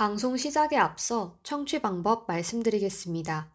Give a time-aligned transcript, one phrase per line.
[0.00, 3.54] 방송 시작에 앞서 청취 방법 말씀드리겠습니다.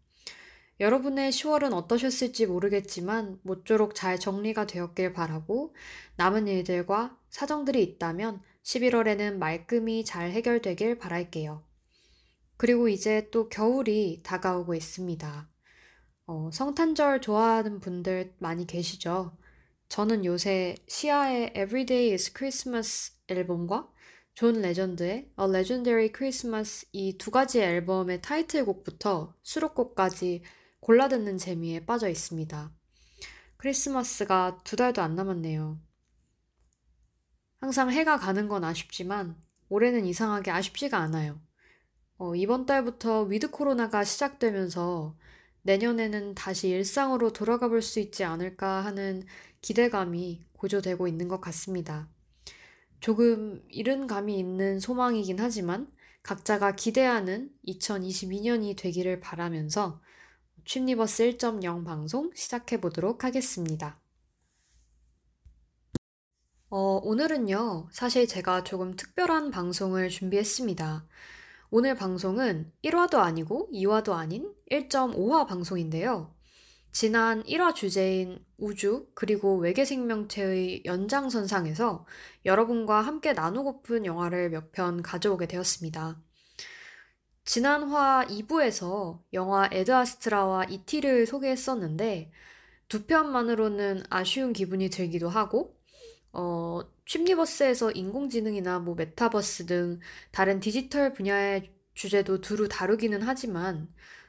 [0.78, 5.74] 여러분의 10월은 어떠셨을지 모르겠지만 모쪼록 잘 정리가 되었길 바라고
[6.16, 11.64] 남은 일들과 사정들이 있다면 11월에는 말끔히 잘 해결되길 바랄게요.
[12.58, 15.53] 그리고 이제 또 겨울이 다가오고 있습니다.
[16.26, 19.36] 어, 성탄절 좋아하는 분들 많이 계시죠?
[19.88, 23.90] 저는 요새 시아의 Everyday is Christmas 앨범과
[24.32, 30.42] 존 레전드의 A Legendary Christmas 이 두 가지 앨범의 타이틀곡부터 수록곡까지
[30.80, 32.72] 골라 듣는 재미에 빠져 있습니다.
[33.58, 35.78] 크리스마스가 두 달도 안 남았네요.
[37.60, 39.36] 항상 해가 가는 건 아쉽지만
[39.68, 41.38] 올해는 이상하게 아쉽지가 않아요.
[42.16, 45.16] 어, 이번 달부터 위드 코로나가 시작되면서
[45.64, 49.24] 내년에는 다시 일상으로 돌아가 볼 수 있지 않을까 하는
[49.60, 52.08] 기대감이 고조되고 있는 것 같습니다.
[53.00, 55.90] 조금 이른 감이 있는 소망이긴 하지만
[56.22, 60.00] 각자가 기대하는 2022년이 되기를 바라면서
[60.64, 64.00] 취니버스 1.0 방송 시작해 보도록 하겠습니다.
[66.70, 71.06] 어, 오늘은요, 사실 제가 조금 특별한 방송을 준비했습니다.
[71.76, 76.32] 오늘 방송은 1화도 아니고 2화도 아닌 1.5화 방송인데요.
[76.92, 82.06] 지난 1화 주제인 우주 그리고 외계 생명체의 연장선상에서
[82.44, 86.22] 여러분과 함께 나누고픈 영화를 몇 편 가져오게 되었습니다.
[87.44, 92.30] 지난 화 2부에서 영화 에드아스트라와 이티를 소개했었는데
[92.86, 95.76] 두 편만으로는 아쉬운 기분이 들기도 하고
[96.32, 100.00] 어, 춤니버스에서 인공지능이나 뭐 메타버스 등
[100.32, 103.88] 다른 디지털 분야의 주제도 두루 다루기는 하지만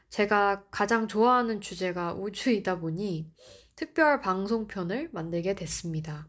[0.09, 3.31] 제가 가장 좋아하는 주제가 우주이다 보니
[3.75, 6.27] 특별 방송편을 만들게 됐습니다.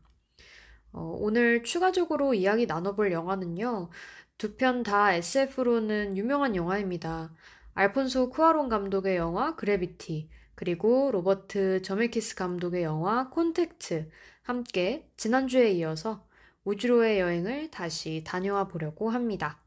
[0.92, 3.90] 어, 오늘 추가적으로 이야기 나눠볼 영화는요,
[4.38, 7.34] 두 편 다 SF로는 유명한 영화입니다.
[7.74, 14.08] 알폰소 쿠아론 감독의 영화 그래비티, 그리고 로버트 저메키스 감독의 영화 콘택트,
[14.42, 16.26] 함께 지난주에 이어서
[16.66, 19.60] 우주로의 여행을 다시 다녀와 보려고 합니다.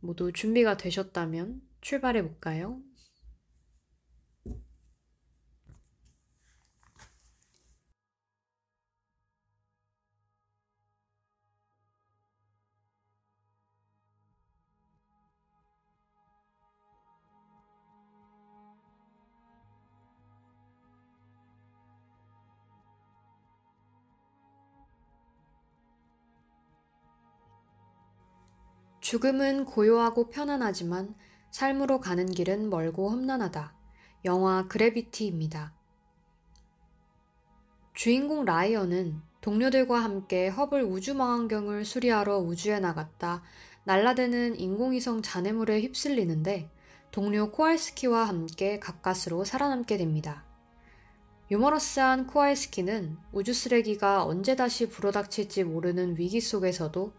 [0.00, 2.82] 모두 준비가 되셨다면 출발해 볼까요?
[29.08, 31.14] 죽음은 고요하고 편안하지만
[31.50, 33.74] 삶으로 가는 길은 멀고 험난하다.
[34.26, 35.72] 영화 그래비티입니다.
[37.94, 43.42] 주인공 라이언은 동료들과 함께 허블 우주망원경을 수리하러 우주에 나갔다
[43.84, 46.70] 날라드는 인공위성 잔해물에 휩쓸리는데
[47.10, 50.44] 동료 코알스키와 함께 가까스로 살아남게 됩니다.
[51.50, 57.14] 유머러스한 코알스키는 우주 쓰레기가 언제 다시 불어닥칠지 모르는 위기 속에서도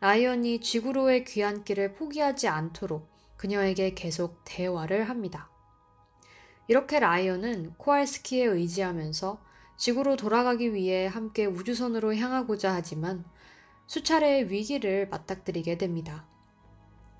[0.00, 5.48] 라이언이 지구로의 귀환길을 포기하지 않도록 그녀에게 계속 대화를 합니다.
[6.68, 9.40] 이렇게 라이언은 코알스키에 의지하면서
[9.76, 13.24] 지구로 돌아가기 위해 함께 우주선으로 향하고자 하지만
[13.86, 16.26] 수차례의 위기를 맞닥뜨리게 됩니다.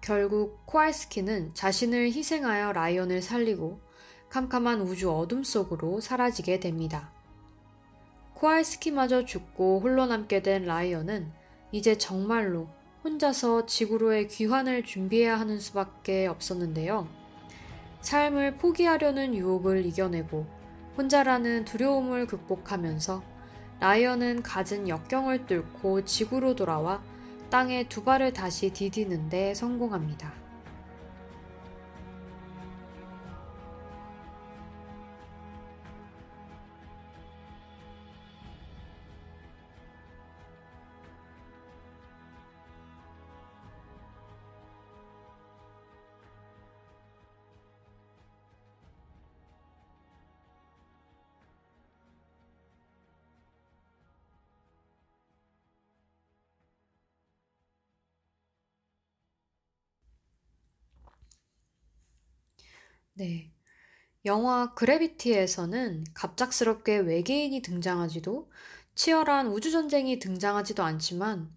[0.00, 3.80] 결국 코알스키는 자신을 희생하여 라이언을 살리고
[4.28, 7.12] 캄캄한 우주 어둠 속으로 사라지게 됩니다.
[8.34, 11.32] 코알스키마저 죽고 홀로 남게 된 라이언은
[11.74, 12.68] 이제 정말로
[13.02, 17.08] 혼자서 지구로의 귀환을 준비해야 하는 수밖에 없었는데요.
[18.00, 20.46] 삶을 포기하려는 유혹을 이겨내고
[20.96, 23.24] 혼자라는 두려움을 극복하면서
[23.80, 27.02] 라이언은 갖은 역경을 뚫고 지구로 돌아와
[27.50, 30.43] 땅에 두 발을 다시 디디는데 성공합니다.
[63.16, 63.52] 네.
[64.24, 68.50] 영화 그래비티에서는 갑작스럽게 외계인이 등장하지도
[68.96, 71.54] 치열한 우주전쟁이 등장하지도 않지만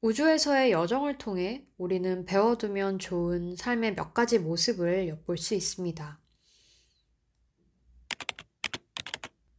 [0.00, 6.18] 우주에서의 여정을 통해 우리는 배워두면 좋은 삶의 몇 가지 모습을 엿볼 수 있습니다.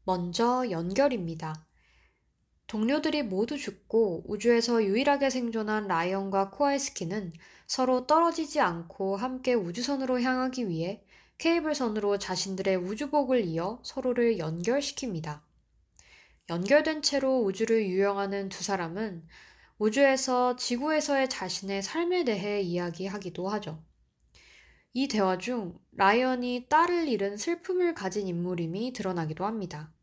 [0.05, 1.67] 먼저 연결입니다.
[2.65, 7.33] 동료들이 모두 죽고 우주에서 유일하게 생존한 라이언과 코알스키는
[7.67, 11.03] 서로 떨어지지 않고 함께 우주선으로 향하기 위해
[11.39, 15.41] 케이블선으로 자신들의 우주복을 이어 서로를 연결시킵니다.
[16.49, 19.25] 연결된 채로 우주를 유영하는 두 사람은
[19.77, 23.81] 우주에서 지구에서의 자신의 삶에 대해 이야기하기도 하죠.
[24.91, 29.93] 이 대화 중 라이언이 딸을 잃은 슬픔을 가진 인물임이 드러나기도 합니다.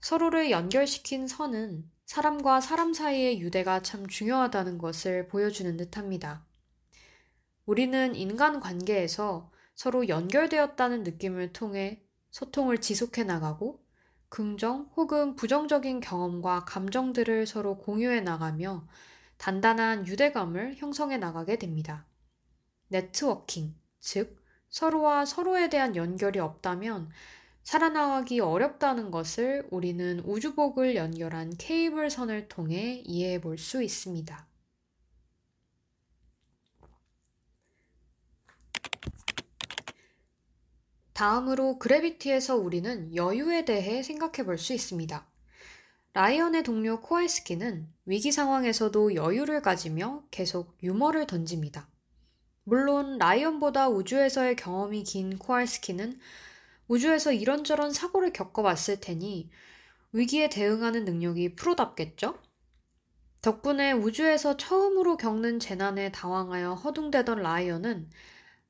[0.00, 6.46] 서로를 연결시킨 선은 사람과 사람 사이의 유대가 참 중요하다는 것을 보여주는 듯 합니다.
[7.66, 13.84] 우리는 인간 관계에서 서로 연결되었다는 느낌을 통해 소통을 지속해 나가고
[14.28, 18.86] 긍정 혹은 부정적인 경험과 감정들을 서로 공유해 나가며
[19.38, 22.06] 단단한 유대감을 형성해 나가게 됩니다.
[22.88, 27.10] 네트워킹, 즉, 서로와 서로에 대한 연결이 없다면
[27.62, 34.49] 살아나가기 어렵다는 것을 우리는 우주복을 연결한 케이블 선을 통해 이해해 볼 수 있습니다.
[41.20, 45.30] 다음으로 그래비티에서 우리는 여유에 대해 생각해 볼 수 있습니다.
[46.14, 51.90] 라이언의 동료 코알스키는 위기 상황에서도 여유를 가지며 계속 유머를 던집니다.
[52.64, 56.18] 물론 라이언보다 우주에서의 경험이 긴 코알스키는
[56.88, 59.50] 우주에서 이런저런 사고를 겪어봤을 테니
[60.12, 62.38] 위기에 대응하는 능력이 프로답겠죠?
[63.42, 68.08] 덕분에 우주에서 처음으로 겪는 재난에 당황하여 허둥대던 라이언은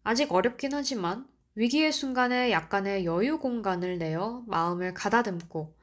[0.03, 5.75] 아직 어렵긴 하지만 위기의 순간에 약간의 여유 공간을 내어 마음을 가다듬고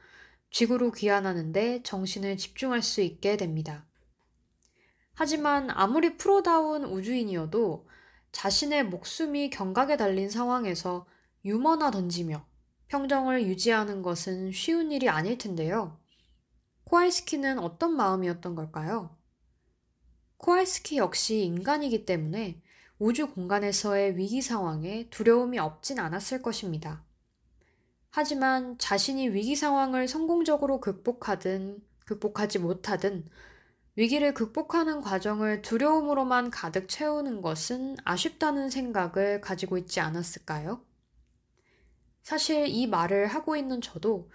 [0.49, 3.85] 지구로 귀환하는데 정신을 집중할 수 있게 됩니다.
[5.13, 7.87] 하지만 아무리 프로다운 우주인이어도
[8.31, 11.05] 자신의 목숨이 경각에 달린 상황에서
[11.43, 12.45] 유머나 던지며
[12.87, 15.99] 평정을 유지하는 것은 쉬운 일이 아닐 텐데요.
[16.85, 19.17] 코알스키는 어떤 마음이었던 걸까요?
[20.37, 22.61] 코알스키 역시 인간이기 때문에
[22.99, 27.03] 우주 공간에서의 위기 상황에 두려움이 없진 않았을 것입니다.
[28.09, 33.25] 하지만 자신이 위기 상황을 성공적으로 극복하든 극복하지 못하든
[33.95, 40.81] 위기를 극복하는 과정을 두려움으로만 가득 채우는 것은 아쉽다는 생각을 가지고 있지 않았을까요?
[42.23, 44.29] 사실 이 말을 하고 있는 저도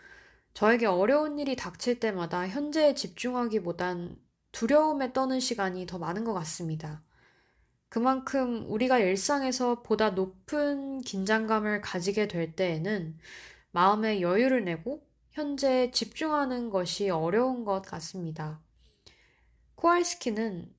[0.55, 4.17] 저에게 어려운 일이 닥칠 때마다 현재에 집중하기보단
[4.53, 7.03] 두려움에 떠는 시간이 더 많은 것 같습니다.
[7.93, 13.19] 그만큼 우리가 일상에서 보다 높은 긴장감을 가지게 될 때에는
[13.73, 18.63] 마음의 여유를 내고 현재에 집중하는 것이 어려운 것 같습니다.
[19.75, 20.75] 코알스키는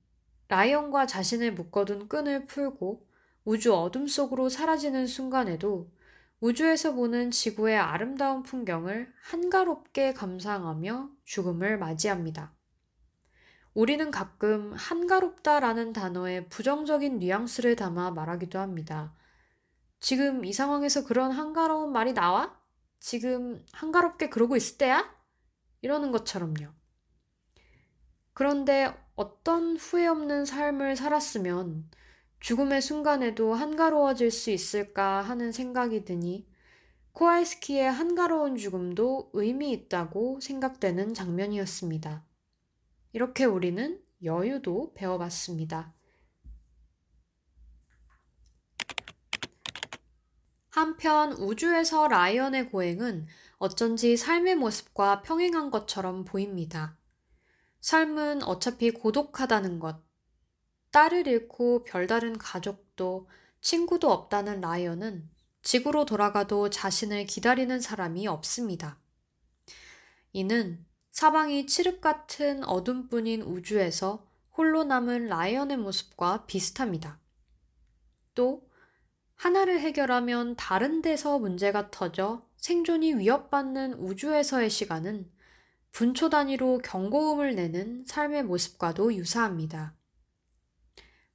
[0.48, 3.05] 라이언과 자신을 묶어둔 끈을 풀고
[3.46, 5.91] 우주 어둠 속으로 사라지는 순간에도
[6.39, 12.55] 우주에서 보는 지구의 아름다운 풍경을 한가롭게 감상하며 죽음을 맞이합니다.
[13.74, 19.15] 우리는 가끔 한가롭다라는 단어에 부정적인 뉘앙스를 담아 말하기도 합니다.
[20.00, 22.60] 지금 이 상황에서 그런 한가로운 말이 나와?
[23.00, 25.13] 지금 한가롭게 그러고 있을 때야?
[25.82, 26.68] 이러는 것처럼요.
[28.34, 31.89] 그런데 어떤 후회 없는 삶을 살았으면
[32.39, 36.48] 죽음의 순간에도 한가로워질 수 있을까 하는 생각이 드니
[37.13, 42.25] 코알스키의 한가로운 죽음도 의미 있다고 생각되는 장면이었습니다.
[43.13, 45.93] 이렇게 우리는 여유도 배워봤습니다.
[50.70, 53.27] 한편 우주에서 라이언의 고행은
[53.58, 56.98] 어쩐지 삶의 모습과 평행한 것처럼 보입니다.
[57.82, 60.01] 삶은 어차피 고독하다는 것,
[60.89, 63.29] 딸을 잃고 별다른 가족도
[63.62, 65.29] 친구도 없다는 라이언은
[65.62, 69.00] 지구로 돌아가도 자신을 기다리는 사람이 없습니다.
[70.32, 74.25] 이는 사방이 칠흑 같은 어둠뿐인 우주에서
[74.58, 77.20] 홀로 남은 라이언의 모습과 비슷합니다.
[78.34, 78.67] 또
[79.36, 85.29] 하나를 해결하면 다른 데서 문제가 터져 생존이 위협받는 우주에서의 시간은
[85.91, 89.93] 분초 단위로 경고음을 내는 삶의 모습과도 유사합니다.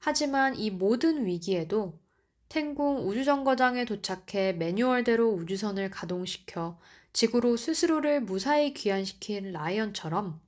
[0.00, 2.00] 하지만 이 모든 위기에도
[2.48, 6.80] 텐궁 우주정거장에 도착해 매뉴얼대로 우주선을 가동시켜
[7.12, 10.40] 지구로 스스로를 무사히 귀환시킨 라이언처럼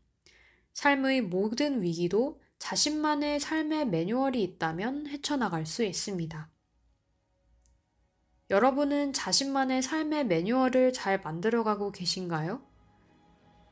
[0.74, 6.50] 삶의 모든 위기도 자신만의 삶의 매뉴얼이 있다면 헤쳐나갈 수 있습니다.
[8.50, 12.62] 여러분은 자신만의 삶의 매뉴얼을 잘 만들어가고 계신가요?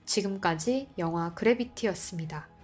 [0.04, 2.57] 지금까지 영화 그래비티였습니다.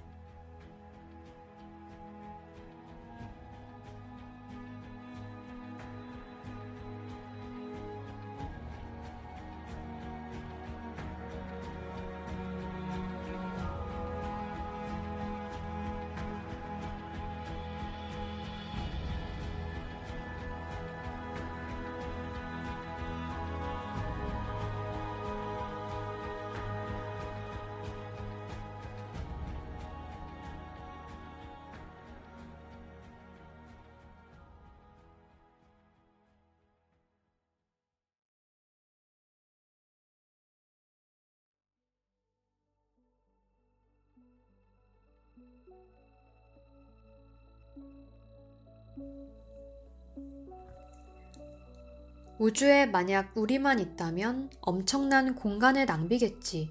[52.39, 56.71] 우주에 만약 우리만 있다면 엄청난 공간의 낭비겠지.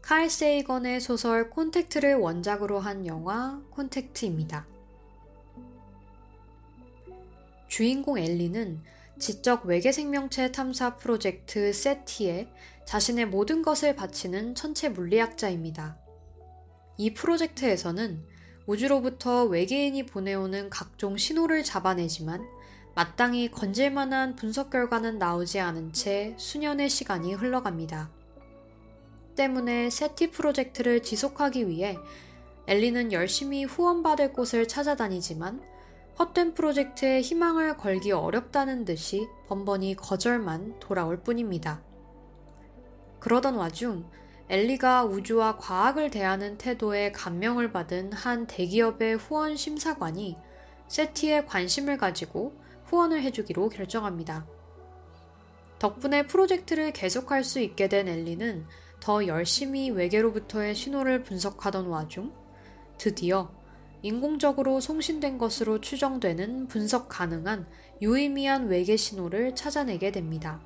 [0.00, 4.66] 칼 세이건의 소설 콘택트를 원작으로 한 영화 콘택트입니다.
[7.68, 8.80] 주인공 엘리는
[9.18, 12.48] 지적 외계 생명체 탐사 프로젝트 세티에
[12.84, 16.03] 자신의 모든 것을 바치는 천체 물리학자입니다.
[16.96, 18.22] 이 프로젝트에서는
[18.66, 22.46] 우주로부터 외계인이 보내오는 각종 신호를 잡아내지만
[22.94, 28.10] 마땅히 건질 만한 분석 결과는 나오지 않은 채 수년의 시간이 흘러갑니다.
[29.34, 31.98] 때문에 세티 프로젝트를 지속하기 위해
[32.68, 35.60] 엘리는 열심히 후원받을 곳을 찾아다니지만
[36.18, 41.82] 헛된 프로젝트에 희망을 걸기 어렵다는 듯이 번번이 거절만 돌아올 뿐입니다.
[43.18, 44.08] 그러던 와중
[44.54, 50.36] 엘리가 우주와 과학을 대하는 태도에 감명을 받은 한 대기업의 후원 심사관이
[50.86, 54.46] 세티에 관심을 가지고 후원을 해주기로 결정합니다.
[55.80, 58.64] 덕분에 프로젝트를 계속할 수 있게 된 엘리는
[59.00, 62.32] 더 열심히 외계로부터의 신호를 분석하던 와중
[62.96, 63.50] 드디어
[64.02, 67.66] 인공적으로 송신된 것으로 추정되는 분석 가능한
[68.00, 70.60] 유의미한 외계 신호를 찾아내게 됩니다.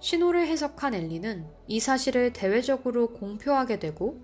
[0.00, 4.18] 신호를 해석한 엘리는 이 사실을 대외적으로 공표하게 되고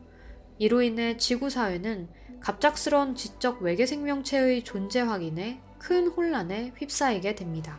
[0.59, 2.09] 이로 인해 지구사회는
[2.41, 7.79] 갑작스런 지적 외계 생명체의 존재 확인에 큰 혼란에 휩싸이게 됩니다.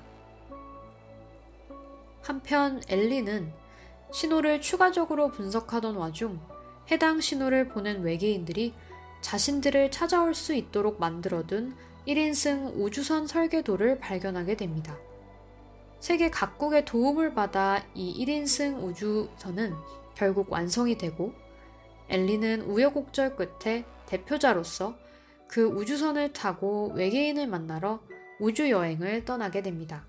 [2.22, 3.51] 한편 엘리는
[4.12, 6.39] 신호를 추가적으로 분석하던 와중
[6.92, 8.74] 해당 신호를 보낸 외계인들이
[9.22, 11.75] 자신들을 찾아올 수 있도록 만들어둔
[12.08, 14.98] 1인승 우주선 설계도를 발견하게 됩니다.
[16.00, 19.74] 세계 각국의 도움을 받아 이 1인승 우주선은
[20.16, 21.34] 결국 완성이 되고
[22.10, 24.98] 엘리는 우여곡절 끝에 대표자로서
[25.48, 28.01] 그 우주선을 타고 외계인을 만나러
[28.39, 30.06] 우주 여행을 떠나게 됩니다.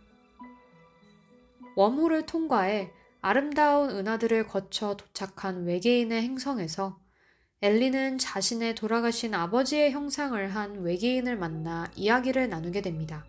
[1.77, 2.91] 웜홀을 통과해
[3.21, 6.99] 아름다운 은하들을 거쳐 도착한 외계인의 행성에서
[7.61, 13.25] 엘리는 자신의 돌아가신 아버지의 형상을 한 외계인을 만나 이야기를 나누게 됩니다.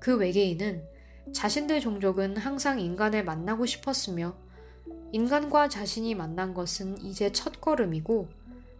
[0.00, 0.93] 그 외계인은
[1.32, 4.36] 자신들 종족은 항상 인간을 만나고 싶었으며
[5.12, 8.28] 인간과 자신이 만난 것은 이제 첫 걸음이고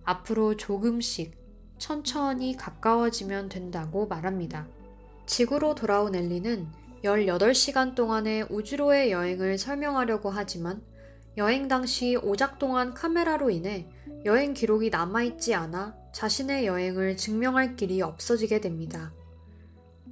[0.04, 1.36] 앞으로 조금씩
[1.78, 4.68] 천천히 가까워지면 된다고 말합니다.
[5.26, 6.66] 지구로 돌아온 엘리는
[7.04, 10.82] 18시간 동안의 우주로의 여행을 설명하려고 하지만
[11.36, 13.88] 여행 당시 오작 동안 카메라로 인해
[14.24, 19.12] 여행 기록이 남아있지 않아 자신의 여행을 증명할 길이 없어지게 됩니다.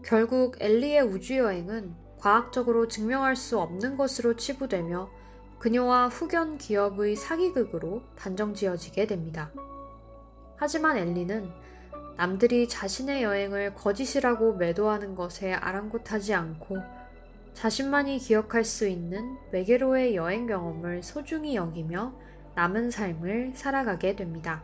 [0.05, 5.11] 결국 엘리의 우주여행은 과학적으로 증명할 수 없는 것으로 치부되며
[5.59, 9.51] 그녀와 후견 기업의 사기극으로 단정 지어지게 됩니다.
[10.57, 11.51] 하지만 엘리는
[12.17, 16.79] 남들이 자신의 여행을 거짓이라고 매도하는 것에 아랑곳하지 않고
[17.55, 22.13] 자신만이 기억할 수 있는 외계로의 여행 경험을 소중히 여기며
[22.55, 24.63] 남은 삶을 살아가게 됩니다.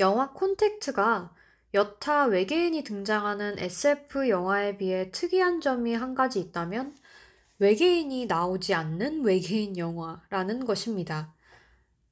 [0.00, 1.34] 영화 콘택트가
[1.74, 6.94] 여타 외계인이 등장하는 SF 영화에 비해 특이한 점이 한 가지 있다면
[7.58, 11.34] 외계인이 나오지 않는 외계인 영화라는 것입니다.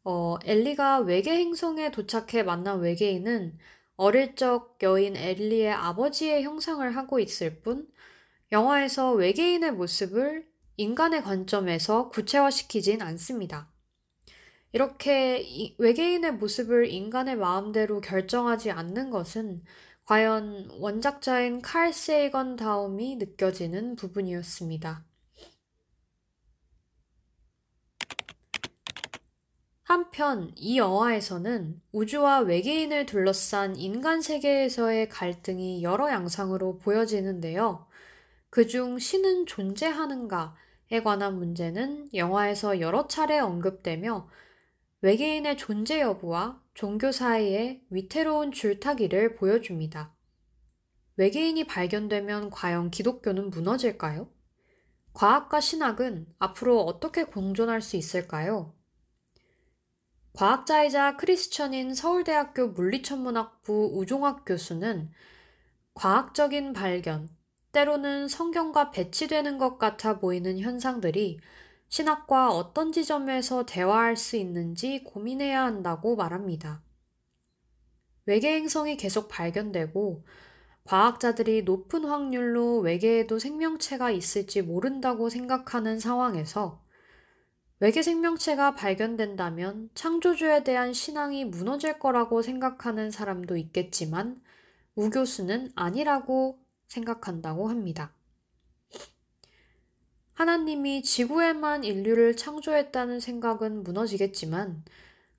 [0.02, 3.56] 어, 엘리가 외계 행성에 도착해 만난 외계인은
[3.96, 7.88] 어릴 적 여인 엘리의 아버지의 형상을 하고 있을 뿐
[8.50, 13.68] 영화에서 외계인의 모습을 인간의 관점에서 구체화시키진 않습니다.
[14.76, 19.64] 이렇게 외계인의 모습을 인간의 마음대로 결정하지 않는 것은
[20.04, 25.02] 과연 원작자인 칼 세이건 다움이 느껴지는 부분이었습니다.
[29.84, 37.86] 한편 이 영화에서는 우주와 외계인을 둘러싼 인간 세계에서의 갈등이 여러 양상으로 보여지는데요.
[38.50, 44.28] 그중 신은 존재하는가에 관한 문제는 영화에서 여러 차례 언급되며
[45.06, 50.12] 외계인의 존재 여부와 종교 사이의 위태로운 줄타기를 보여줍니다.
[51.14, 54.28] 외계인이 발견되면 과연 기독교는 무너질까요?
[55.12, 58.74] 과학과 신학은 앞으로 어떻게 공존할 수 있을까요?
[60.32, 65.12] 과학자이자 크리스천인 서울대학교 물리천문학부 우종학 교수는
[65.94, 67.28] 과학적인 발견,
[67.70, 71.38] 때로는 성경과 배치되는 것 같아 보이는 현상들이
[71.88, 76.82] 신학과 어떤 지점에서 대화할 수 있는지 고민해야 한다고 말합니다.
[78.26, 80.24] 외계 행성이 계속 발견되고
[80.84, 86.84] 과학자들이 높은 확률로 외계에도 생명체가 있을지 모른다고 생각하는 상황에서
[87.78, 94.40] 외계 생명체가 발견된다면 창조주에 대한 신앙이 무너질 거라고 생각하는 사람도 있겠지만
[94.94, 98.15] 우 교수는 아니라고 생각한다고 합니다.
[100.36, 104.84] 하나님이 지구에만 인류를 창조했다는 생각은 무너지겠지만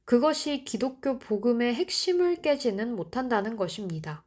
[0.06, 4.26] 그것이 기독교 복음의 핵심을 깨지는 못한다는 것입니다.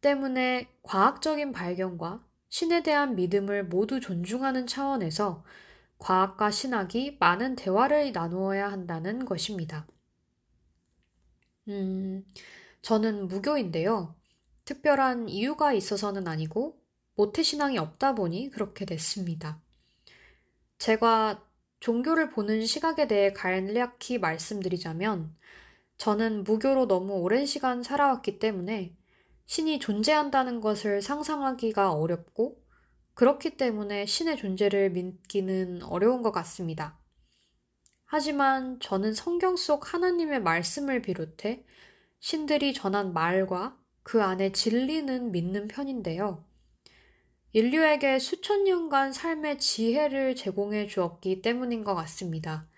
[0.00, 5.44] 때문에 과학적인 발견과 신에 대한 믿음을 모두 존중하는 차원에서
[5.98, 9.86] 과학과 신학이 많은 대화를 나누어야 한다는 것입니다.
[11.68, 12.24] 음,
[12.80, 14.16] 저는 무교인데요.
[14.64, 16.79] 특별한 이유가 있어서는 아니고
[17.20, 19.60] 모태신앙이 없다 보니 그렇게 됐습니다.
[20.78, 21.46] 제가
[21.80, 25.36] 종교를 보는 시각에 대해 간략히 말씀드리자면
[25.98, 28.96] 저는 무교로 너무 오랜 시간 살아왔기 때문에
[29.44, 32.58] 신이 존재한다는 것을 상상하기가 어렵고
[33.12, 36.98] 그렇기 때문에 신의 존재를 믿기는 어려운 것 같습니다.
[38.06, 41.66] 하지만 저는 성경 속 하나님의 말씀을 비롯해
[42.18, 46.49] 신들이 전한 말과 그 안에 진리는 믿는 편인데요.
[47.52, 52.68] 인류에게 수천 년간 삶의 지혜를 제공해 주었기 때문인 것 같습니다.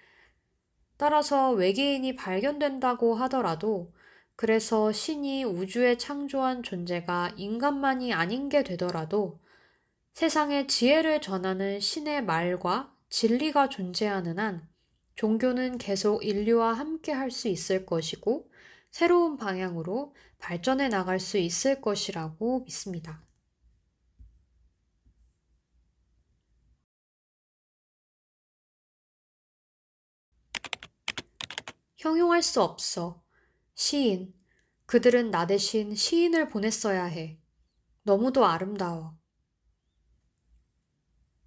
[0.96, 3.92] 따라서 외계인이 발견된다고 하더라도
[4.36, 9.40] 그래서 신이 우주에 창조한 존재가 인간만이 아닌 게 되더라도
[10.14, 14.66] 세상에 지혜를 전하는 신의 말과 진리가 존재하는 한
[15.16, 18.50] 종교는 계속 인류와 함께 할 수 있을 것이고
[18.90, 23.22] 새로운 방향으로 발전해 나갈 수 있을 것이라고 믿습니다.
[32.02, 33.22] 형용할 수 없어.
[33.74, 34.34] 시인.
[34.86, 37.38] 그들은 나 대신 시인을 보냈어야 해.
[38.02, 39.16] 너무도 아름다워.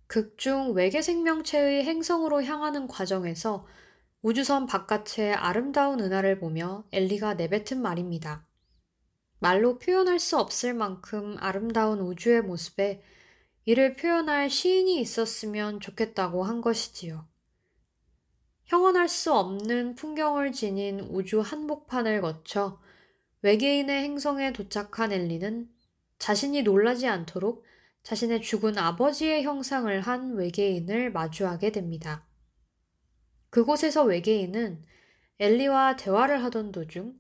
[0.08, 3.68] 극중 외계 생명체의 행성으로 향하는 과정에서
[4.22, 8.48] 우주선 바깥의 아름다운 은하를 보며 엘리가 내뱉은 말입니다.
[9.40, 13.04] 말로 표현할 수 없을 만큼 아름다운 우주의 모습에
[13.66, 17.28] 이를 표현할 시인이 있었으면 좋겠다고 한 것이지요.
[18.66, 22.82] 형언할 수 없는 풍경을 지닌 우주 한복판을 거쳐
[23.42, 25.70] 외계인의 행성에 도착한 엘리는
[26.18, 27.64] 자신이 놀라지 않도록
[28.02, 32.26] 자신의 죽은 아버지의 형상을 한 외계인을 마주하게 됩니다.
[33.50, 34.84] 그곳에서 외계인은
[35.40, 37.14] 엘리와 대화를 하던 도중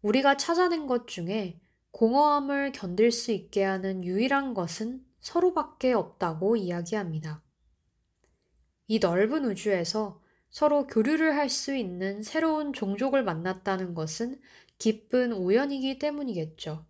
[0.00, 1.60] 우리가 찾아낸 것 중에
[1.92, 7.42] 공허함을 견딜 수 있게 하는 유일한 것은 서로밖에 없다고 이야기합니다.
[8.88, 10.21] 이 넓은 우주에서
[10.52, 14.40] 서로 교류를 할 수 있는 새로운 종족을 만났다는 것은
[14.78, 16.86] 기쁜 우연이기 때문이겠죠.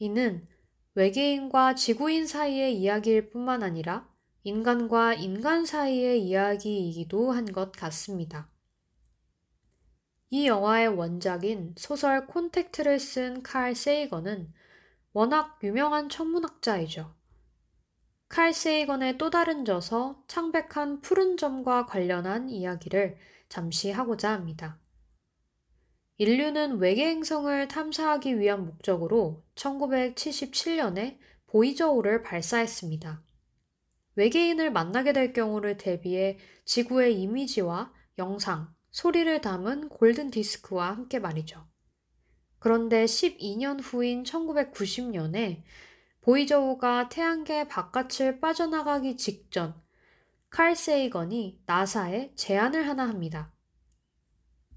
[0.00, 0.48] 이는
[0.96, 4.12] 외계인과 지구인 사이의 이야기일 뿐만 아니라
[4.42, 8.50] 인간과 인간 사이의 이야기이기도 한 것 같습니다.
[10.30, 14.52] 이 영화의 원작인 소설 콘택트를 쓴 칼 세이건은
[15.12, 17.14] 워낙 유명한 천문학자이죠.
[18.30, 23.16] 칼 세이건의 또 다른 저서 창백한 푸른 점과 관련한 이야기를
[23.48, 24.78] 잠시 하고자 합니다.
[26.16, 33.20] 인류는 외계 행성을 탐사하기 위한 목적으로 1977년에 보이저우를 발사했습니다.
[34.14, 41.66] 외계인을 만나게 될 경우를 대비해 지구의 이미지와 영상, 소리를 담은 골든 디스크와 함께 말이죠.
[42.60, 45.64] 그런데 12년 후인 1990년에
[46.22, 49.74] 보이저우가 태양계 바깥을 빠져나가기 직전
[50.50, 53.52] 칼 세이건이 나사에 제안을 하나 합니다.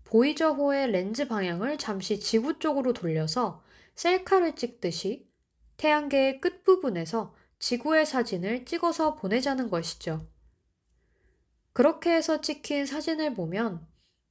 [0.06, 3.64] 보이저호의 렌즈 방향을 잠시 지구 쪽으로 돌려서
[3.96, 5.28] 셀카를 찍듯이
[5.78, 10.28] 태양계의 끝부분에서 지구의 사진을 찍어서 보내자는 것이죠.
[11.74, 13.86] 그렇게 해서 찍힌 사진을 보면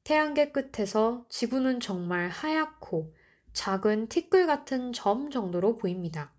[0.04, 3.14] 태양계 끝에서 지구는 정말 하얗고
[3.52, 6.32] 작은 티끌 같은 점 정도로 보입니다.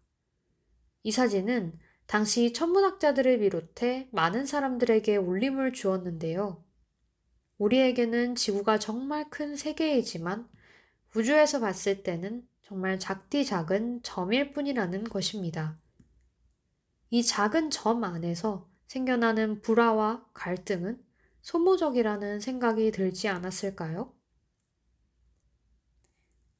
[1.03, 6.63] 이 사진은 당시 천문학자들을 비롯해 많은 사람들에게 울림을 주었는데요.
[7.57, 10.49] 우리에게는 지구가 정말 큰 세계이지만
[11.15, 15.77] 우주에서 봤을 때는 정말 작디 작은 점일 뿐이라는 것입니다.
[17.09, 21.03] 이 작은 점 안에서 생겨나는 불화와 갈등은
[21.41, 24.13] 소모적이라는 생각이 들지 않았을까요?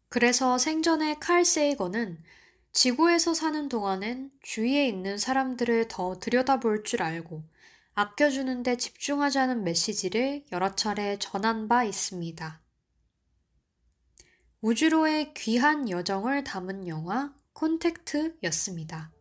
[0.10, 2.22] 그래서 생전에 칼 세이거는
[2.74, 7.44] 지구에서 사는 동안엔 주위에 있는 사람들을 더 들여다볼 줄 알고
[7.94, 12.62] 아껴주는데 집중하자는 메시지를 여러 차례 전한 바 있습니다.
[14.62, 19.12] 우주로의 귀한 여정을 담은 영화 콘택트였습니다.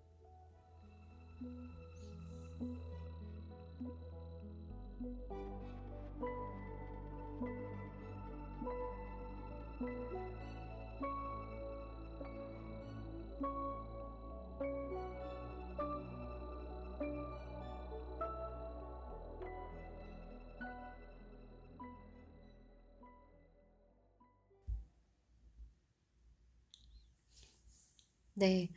[28.35, 28.71] 네.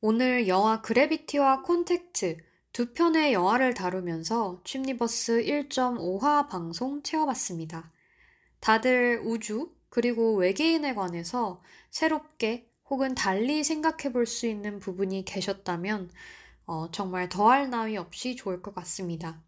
[0.00, 2.38] 오늘 영화 그래비티와 콘택트
[2.72, 7.92] 두 편의 영화를 다루면서 취니버스 1.5화 방송 채워봤습니다.
[8.60, 16.10] 다들 우주 그리고 외계인에 관해서 새롭게 혹은 달리 생각해 볼 수 있는 부분이 계셨다면
[16.66, 19.42] 어, 정말 더할 나위 없이 좋을 것 같습니다.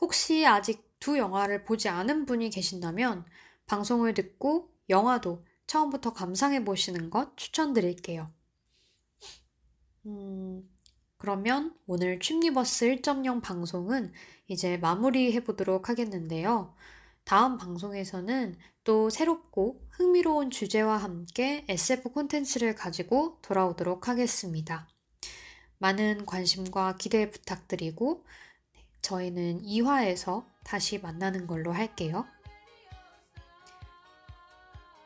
[0.00, 3.24] 혹시 아직 두 영화를 보지 않은 분이 계신다면
[3.66, 8.32] 방송을 듣고 영화도 처음부터 감상해 보시는 것 추천드릴게요.
[10.08, 10.66] 음,
[11.18, 14.12] 그러면 오늘 취니버스 1.0 방송은
[14.46, 16.74] 이제 마무리해 보도록 하겠는데요.
[17.24, 24.88] 다음 방송에서는 또 새롭고 흥미로운 주제와 함께 SF 콘텐츠를 가지고 돌아오도록 하겠습니다.
[25.76, 28.24] 많은 관심과 기대 부탁드리고
[29.02, 32.24] 저희는 2화에서 다시 만나는 걸로 할게요.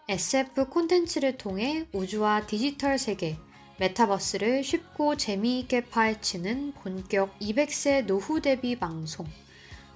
[0.08, 3.38] SF 콘텐츠를 통해 우주와 디지털 세계,
[3.82, 9.26] 메타버스를 쉽고 재미있게 파헤치는 본격 200세 노후 대비 방송.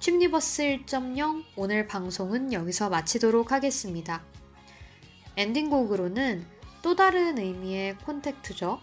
[0.01, 4.25] 취니버스 1.0 오늘 방송은 여기서 마치도록 하겠습니다.
[5.37, 6.45] 엔딩곡으로는
[6.81, 8.81] 또 다른 의미의 콘택트죠.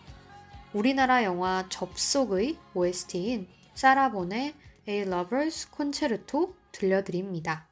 [0.73, 4.55] 우리나라 영화 접속의 OST인 사라본의
[4.89, 7.69] A Lover's Concerto 들려드립니다.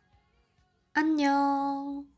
[0.92, 2.12] 안녕!